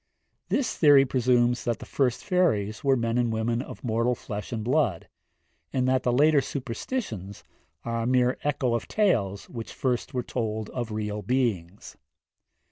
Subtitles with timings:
[0.49, 4.63] This theory presumes that the first fairies were men and women of mortal flesh and
[4.63, 5.07] blood,
[5.71, 7.43] and that the later superstitions
[7.85, 11.97] are a mere echo of tales which first were told of real beings.